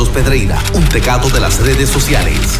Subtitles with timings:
[0.00, 2.58] Carlos Pedreira, un pecado de las redes sociales.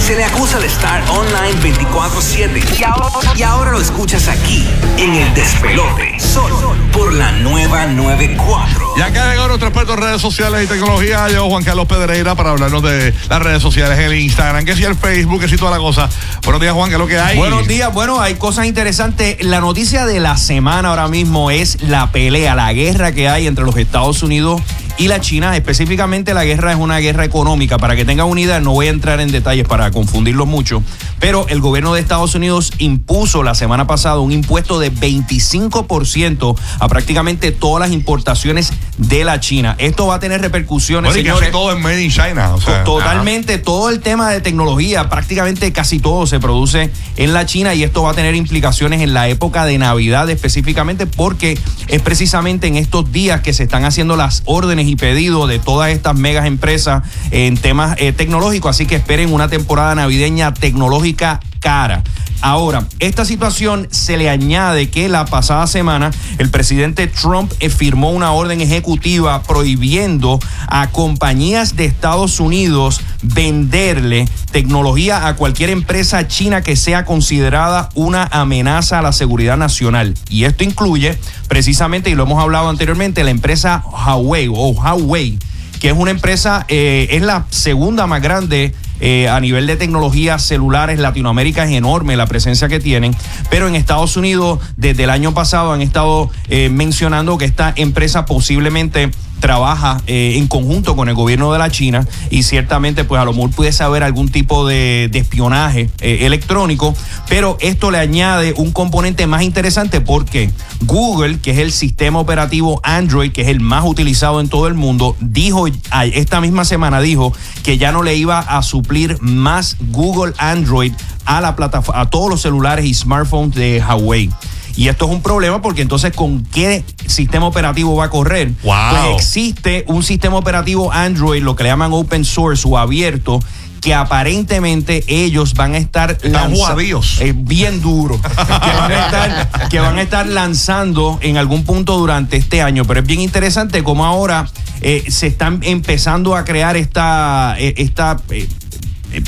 [0.00, 4.66] Se le acusa de estar online 24-7 y ahora, y ahora lo escuchas aquí,
[4.96, 8.94] en el despelote, solo por la nueva 94.
[8.96, 12.50] Y acá llegó nuestro experto en redes sociales y tecnología, yo, Juan Carlos Pedreira, para
[12.50, 15.76] hablarnos de las redes sociales, el Instagram, que si el Facebook, que si toda la
[15.76, 16.08] cosa.
[16.44, 17.36] Buenos días, Juan, ¿qué es lo que hay?
[17.36, 19.36] Buenos días, bueno, hay cosas interesantes.
[19.44, 23.66] La noticia de la semana ahora mismo es la pelea, la guerra que hay entre
[23.66, 25.56] los Estados Unidos y la China.
[25.56, 27.78] Específicamente la guerra es una guerra económica.
[27.78, 30.82] Para que tengan unidad, no voy a entrar en detalles para confundirlos mucho,
[31.20, 36.88] pero el gobierno de Estados Unidos impuso la semana pasada un impuesto de 25% a
[36.88, 39.76] prácticamente todas las importaciones de la China.
[39.78, 42.54] Esto va a tener repercusiones, Bueno, y casi todo en Made in China.
[42.54, 47.46] o sea, Totalmente, todo el tema de tecnología, prácticamente casi todo se produce en la
[47.46, 52.02] China y esto va a tener implicaciones en la época de Navidad específicamente porque es
[52.02, 56.16] precisamente en estos días que se están haciendo las órdenes y pedidos de todas estas
[56.16, 62.02] megas empresas en temas eh, tecnológicos, así que esperen una temporada navideña tecnológica cara.
[62.40, 68.12] Ahora, esta situación se le añade que la pasada semana el presidente Trump eh, firmó
[68.12, 76.62] una orden ejecutiva prohibiendo a compañías de Estados Unidos venderle tecnología a cualquier empresa china
[76.62, 80.14] que sea considerada una amenaza a la seguridad nacional.
[80.28, 85.38] Y esto incluye precisamente, y lo hemos hablado anteriormente, la empresa Huawei o Huawei
[85.78, 90.42] que es una empresa, eh, es la segunda más grande eh, a nivel de tecnologías
[90.42, 90.98] celulares.
[90.98, 93.14] Latinoamérica es enorme la presencia que tienen,
[93.50, 98.26] pero en Estados Unidos desde el año pasado han estado eh, mencionando que esta empresa
[98.26, 99.10] posiblemente
[99.40, 103.32] trabaja eh, en conjunto con el gobierno de la China y ciertamente pues a lo
[103.32, 106.94] mejor pudiese haber algún tipo de, espionaje eh, electrónico,
[107.28, 110.50] pero esto le añade un componente más interesante porque
[110.82, 114.74] Google, que es el sistema operativo Android, que es el más utilizado en todo el
[114.74, 120.32] mundo, dijo esta misma semana dijo que ya no le iba a suplir más Google
[120.38, 120.92] Android
[121.24, 124.30] a la plataforma, a todos los celulares y smartphones de Huawei.
[124.78, 128.52] Y esto es un problema porque entonces con qué sistema operativo va a correr.
[128.62, 128.74] Wow.
[128.90, 133.40] Pues existe un sistema operativo Android, lo que le llaman open source o abierto,
[133.80, 137.20] que aparentemente ellos van a estar Están jugadíos.
[137.20, 141.98] eh, bien duro que van, a estar, que van a estar lanzando en algún punto
[141.98, 142.84] durante este año.
[142.84, 144.48] Pero es bien interesante cómo ahora
[144.80, 148.48] eh, se están empezando a crear esta, eh, esta eh,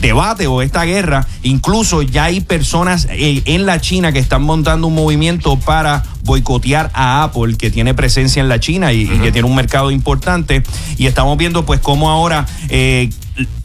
[0.00, 1.26] debate o esta guerra.
[1.42, 6.90] Incluso ya hay personas eh, en la China que están montando un movimiento para boicotear
[6.94, 10.62] a Apple, que tiene presencia en la China y, que tiene un mercado importante.
[10.96, 13.10] Y estamos viendo pues cómo ahora eh,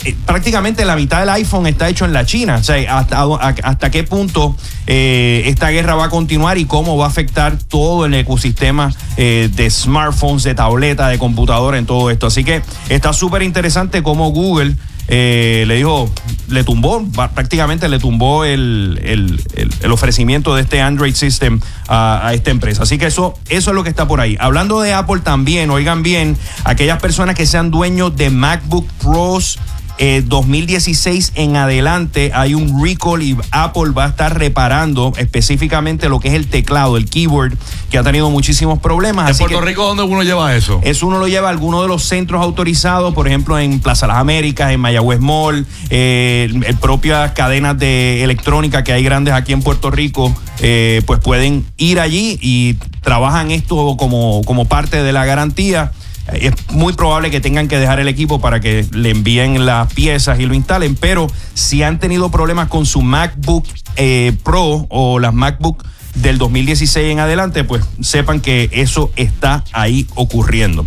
[0.03, 2.57] eh, prácticamente la mitad del iPhone está hecho en la China.
[2.57, 3.23] O sea, hasta,
[3.63, 4.55] hasta qué punto
[4.88, 9.49] eh, esta guerra va a continuar y cómo va a afectar todo el ecosistema eh,
[9.53, 12.28] de smartphones, de tabletas, de computadora en todo esto.
[12.28, 14.75] Así que está súper interesante cómo Google
[15.13, 16.09] eh, le dijo,
[16.47, 17.05] le tumbó,
[17.35, 19.41] prácticamente le tumbó el, el-
[19.83, 22.83] el- ofrecimiento de este Android System a, esta empresa.
[22.83, 24.38] Así que eso, eso es lo que está por ahí.
[24.39, 29.59] Hablando de Apple también, oigan bien, aquellas personas que sean dueños de MacBook Pros.
[29.97, 36.19] eh, 2016 en adelante hay un recall y Apple va a estar reparando específicamente lo
[36.22, 37.55] que es el teclado, el keyboard,
[37.91, 39.25] que ha tenido muchísimos problemas.
[39.25, 40.79] En Así Puerto que- Rico, ¿dónde uno lleva eso?
[40.84, 44.18] eso uno lo lleva a alguno de los centros autorizados, por ejemplo, en Plaza Las
[44.18, 49.91] Américas, en Mayagüez Mall, eh, propias cadenas de electrónica que hay grandes aquí en Puerto
[49.91, 55.91] Rico, eh, pues pueden ir allí y trabajan esto como, como parte de la garantía.
[56.31, 60.40] Es muy probable que tengan que dejar el equipo para que le envíen las piezas
[60.40, 63.66] y lo instalen, pero si han tenido problemas con su MacBook
[63.97, 65.84] eh, Pro o las MacBook
[66.16, 70.85] del 2016 en adelante, pues sepan que eso está ahí ocurriendo.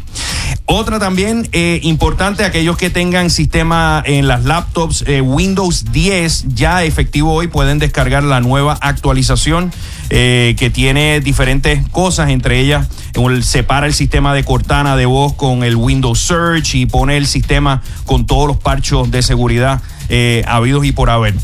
[0.66, 6.82] Otra también eh, importante, aquellos que tengan sistema en las laptops eh, Windows 10, ya
[6.84, 9.70] efectivo hoy pueden descargar la nueva actualización
[10.08, 15.34] eh, que tiene diferentes cosas, entre ellas el- separa el sistema de Cortana de voz
[15.34, 19.82] con el Windows Search y pone el sistema con todos los parchos de seguridad
[20.46, 21.34] habidos y por haber.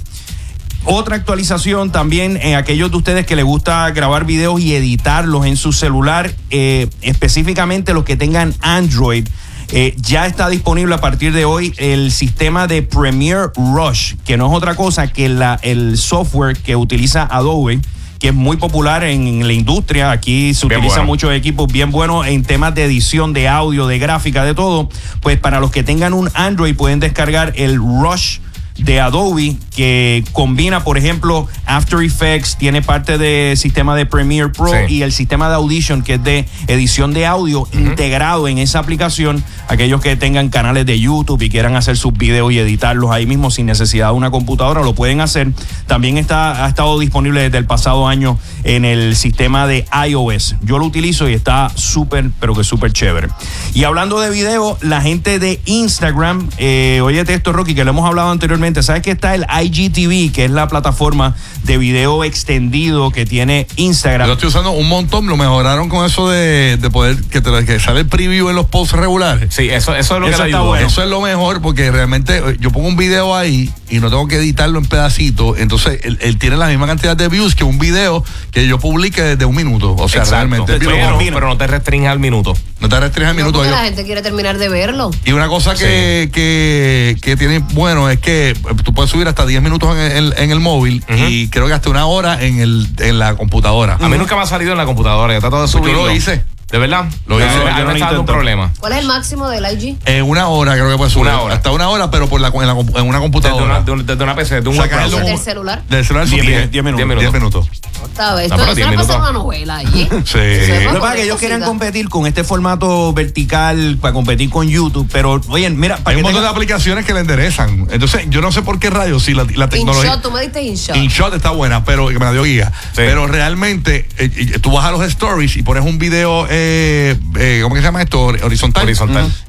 [0.85, 5.56] Otra actualización también en aquellos de ustedes que les gusta grabar videos y editarlos en
[5.56, 9.27] su celular, eh, específicamente los que tengan Android.
[9.73, 14.47] eh, ya está disponible a partir de hoy el sistema de Premiere Rush, que no
[14.50, 17.81] es otra cosa que la, el software que utiliza Adobe,
[18.19, 20.11] que es muy popular en, la industria.
[20.11, 21.12] Aquí se Bien utilizan bueno.
[21.12, 24.88] muchos equipos bien buenos en temas de edición, de audio, de gráfica, de todo.
[25.21, 28.38] Pues para los que tengan un Android pueden descargar el Rush
[28.85, 34.71] de Adobe que combina, por ejemplo, After Effects, tiene parte del sistema de Premiere Pro
[34.71, 34.94] Sí.
[34.94, 39.43] y el sistema de Audition, que es de edición de audio, integrado en esa aplicación.
[39.69, 43.50] Aquellos que tengan canales de YouTube y quieran hacer sus videos y editarlos ahí mismo
[43.50, 45.53] sin necesidad de una computadora, lo pueden hacer.
[45.87, 50.57] También está, ha estado disponible desde el pasado año en el sistema de iOS.
[50.62, 53.29] Yo lo utilizo y está súper, pero que súper chévere.
[53.75, 58.07] Y hablando de video, la gente de Instagram, eh, óyete esto, Rocky, que lo hemos
[58.07, 58.83] hablado anteriormente.
[58.83, 64.27] ¿Sabes que está el IGTV, que es la plataforma de video extendido que tiene Instagram?
[64.27, 67.65] Yo lo estoy usando un montón, lo mejoraron con eso de, de poder que, te,
[67.65, 69.55] que sale el preview en los posts regulares.
[69.55, 70.87] Sí, eso, eso es lo Eso que está bueno.
[70.87, 74.27] Eso es lo mejor porque realmente eh, yo pongo un video ahí y no tengo
[74.29, 75.59] que editarlo en pedacitos.
[75.59, 79.23] Entonces él, él tiene la misma cantidad de views que un video que yo publique
[79.23, 79.93] desde un minuto.
[79.94, 80.31] O sea, Exacto.
[80.37, 80.73] realmente.
[80.79, 82.55] Pero- Pero Pero, pero no te restringe al minuto.
[82.81, 83.58] no te restringe No, minuto.
[83.58, 85.11] porque Yo- la gente quiere terminar de verlo.
[85.25, 88.55] Y una cosa que, que, que tiene bueno es que eh,
[88.85, 91.91] tú puedes subir hasta 10 minutos en el, en el móvil y creo que hasta
[91.91, 93.99] una hora en, el, en la computadora.
[94.00, 95.32] A mí nunca me ha salido en la computadora.
[95.35, 96.06] Yo trato de Pues yo subirlo.
[96.06, 96.44] lo hice.
[96.71, 97.07] ¿De verdad?
[97.27, 97.49] Lo hice.
[97.49, 98.73] A mí Yo no dando un problema.
[98.79, 99.97] ¿Cuál es el máximo del IG?
[100.05, 101.27] En una hora creo que puedes subir.
[101.29, 101.55] Una hora.
[101.57, 103.65] Hasta una hora, pero por la, en, la en una Desde computadora.
[103.65, 105.25] una, de desde una PC, desde un web Sacar el browser.
[105.25, 105.83] ¿Desde docu- el celular?
[105.89, 107.19] Del celular son Diez 10 diez minutos.
[107.21, 107.69] 10 minutos.
[108.05, 108.57] Está, esto,
[108.89, 109.17] minutos.
[109.17, 110.09] una novela allí.
[110.25, 110.39] Sí.
[110.85, 114.69] Lo que pasa es que ellos querían competir con este formato vertical para competir con
[114.69, 117.89] YouTube, pero oye, mira, Hay un montón de aplicaciones que le enderezan.
[117.91, 120.07] Entonces, yo no sé por qué rayos, si la, la tecnología.
[120.11, 120.97] InShot, tú me diste InShot.
[120.97, 122.73] InShot está buena, pero que me la dio guía.
[122.95, 127.61] Pero realmente, eh, eh, tú vas a los stories y pones un video, eh, eh,
[127.62, 128.21] ¿cómo que se llama esto?
[128.25, 128.89] Horizontal.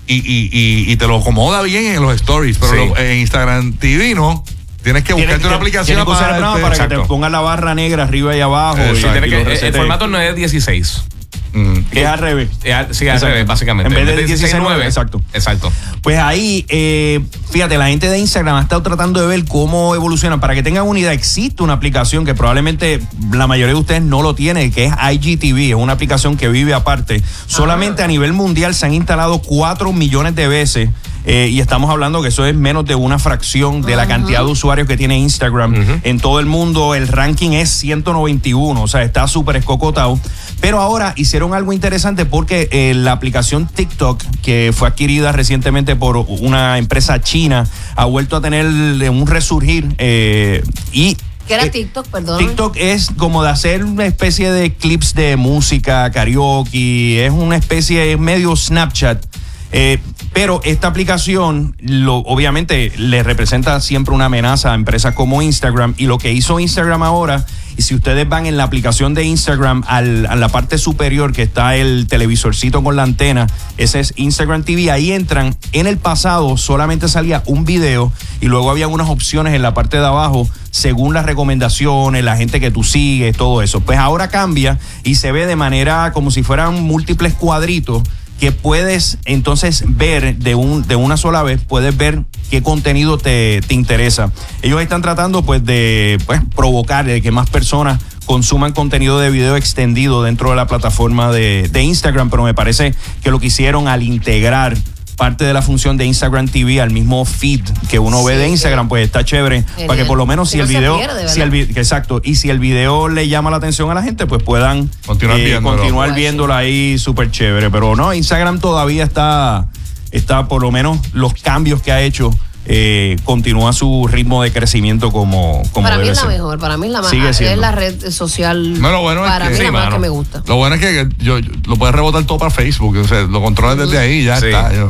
[0.07, 2.77] Y, y, y, y te lo acomoda bien en los stories, pero Sí.
[2.89, 4.43] lo- en Instagram TV no.
[4.83, 7.75] Tienes que buscarte una aplicación que usar el programa para que te ponga la barra
[7.75, 8.77] negra arriba y abajo.
[8.79, 8.93] Exacto.
[8.93, 11.03] y- Sí, tiene y que- lo el, formato no es 16.
[11.53, 11.77] Mm.
[11.91, 12.49] es al revés.
[12.63, 13.87] Eh, Sí, al revés, básicamente.
[13.93, 15.21] En vez de 16.9, exacto.
[15.33, 15.71] Exacto.
[16.01, 17.19] Pues ahí, eh,
[17.51, 20.39] fíjate, la gente de Instagram ha estado tratando de ver cómo evoluciona.
[20.39, 23.01] Para que tengan una idea, existe una aplicación que probablemente
[23.31, 25.69] la mayoría de ustedes no lo tiene, que es IGTV.
[25.69, 27.21] Es una aplicación que vive aparte.
[27.47, 30.89] Solamente a nivel mundial se han instalado 4 millones de veces.
[31.25, 34.51] Eh, y estamos hablando que eso es menos de una fracción de la cantidad de
[34.51, 36.01] usuarios que tiene Instagram.
[36.03, 40.19] En todo el mundo el ranking es 191, o sea, está súper escocotado.
[40.59, 46.17] Pero ahora hicieron algo interesante porque eh, la aplicación TikTok, que fue adquirida recientemente por
[46.17, 51.17] una empresa china, ha vuelto a tener un resurgir eh, y...
[51.47, 52.07] ¿Qué era TikTok?
[52.07, 52.37] Perdón.
[52.37, 58.13] TikTok es como de hacer una especie de clips de música, karaoke, es una especie,
[58.13, 59.25] es medio Snapchat.
[59.73, 59.99] Eh,
[60.33, 65.93] pero esta aplicación, lo, obviamente, le representa siempre una amenaza a empresas como Instagram.
[65.97, 67.45] Y lo que hizo Instagram ahora,
[67.77, 71.41] y si ustedes van en la aplicación de Instagram, al- a la parte superior que
[71.41, 73.47] está el televisorcito con la antena,
[73.77, 75.55] ese es Instagram TV, ahí entran.
[75.73, 79.97] En el pasado solamente salía un video y luego había unas opciones en la parte
[79.97, 83.81] de abajo según las recomendaciones, la gente que tú sigues, todo eso.
[83.81, 88.01] Pues ahora cambia y se ve de manera como si fueran múltiples cuadritos
[88.41, 93.61] que puedes entonces ver de, un, de una sola vez, puedes ver qué contenido te,
[93.61, 94.31] te interesa.
[94.63, 99.55] Ellos están tratando pues de pues, provocar de que más personas consuman contenido de video
[99.57, 103.87] extendido dentro de la plataforma de, de Instagram, pero me parece que lo que hicieron
[103.87, 104.75] al integrar
[105.21, 108.87] parte de la función de Instagram TV al mismo feed que uno ve de Instagram,
[108.87, 109.87] pues está chévere Genial.
[109.87, 112.33] para que por lo menos si Que el no video, pierde, si el exacto, y
[112.33, 115.77] si el video le llama la atención a la gente, pues puedan Continuar viéndolo.
[115.77, 117.69] continuar viéndolo ahí súper chévere.
[117.69, 119.67] Pero no, Instagram todavía está,
[120.09, 122.31] está por lo menos los cambios que ha hecho,
[122.65, 126.29] eh, continúa su ritmo de crecimiento como, como para mí es la ser.
[126.29, 127.09] mejor, para mí es la más.
[127.09, 127.59] Sigue Es siendo.
[127.61, 128.79] la red social.
[128.79, 130.43] No, lo bueno es para que- mí sí, la más que me gusta.
[130.45, 132.97] Lo bueno es que yo, yo- lo puedes rebotar todo para Facebook.
[132.97, 134.45] O sea, lo controlas desde ahí y ya Sí.
[134.47, 134.71] está.
[134.73, 134.89] Yo-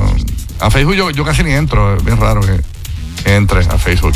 [0.60, 1.96] a Facebook yo, yo casi ni entro.
[1.98, 2.60] Es bien raro que,
[3.24, 4.14] que entre a Facebook.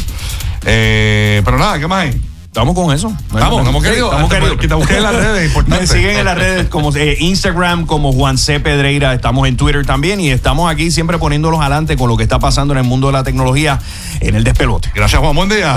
[0.65, 2.21] Eh, pero nada, ¿qué más hay?
[2.55, 3.11] Estamos con eso.
[3.33, 4.11] Estamos, estamos Sí, queridos.
[4.11, 4.57] estamos queridos.
[4.57, 5.81] que te busquen en las redes, importante.
[5.81, 8.61] Me siguen en las redes como eh, Instagram, como Juan C.
[8.61, 9.13] Pedreira.
[9.13, 12.73] Estamos en Twitter también y estamos aquí siempre poniéndolos adelante con lo que está pasando
[12.73, 13.81] en el mundo de la tecnología
[14.21, 14.89] en el despelote.
[14.95, 15.35] Gracias, Juan.
[15.35, 15.75] Buen día.